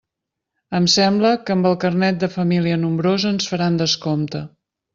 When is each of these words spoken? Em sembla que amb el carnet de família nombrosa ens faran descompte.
Em 0.77 0.87
sembla 0.93 1.33
que 1.49 1.53
amb 1.57 1.69
el 1.73 1.77
carnet 1.85 2.19
de 2.25 2.31
família 2.37 2.81
nombrosa 2.87 3.35
ens 3.35 3.51
faran 3.55 3.81
descompte. 3.85 4.47